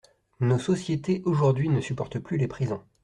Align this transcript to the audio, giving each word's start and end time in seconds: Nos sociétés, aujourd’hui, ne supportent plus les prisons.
Nos 0.39 0.57
sociétés, 0.57 1.21
aujourd’hui, 1.25 1.69
ne 1.69 1.79
supportent 1.79 2.17
plus 2.17 2.37
les 2.37 2.47
prisons. 2.47 2.81